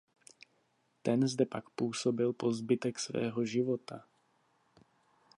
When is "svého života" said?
2.99-4.05